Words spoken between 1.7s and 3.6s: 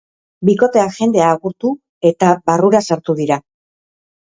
du eta barrura sartu dira.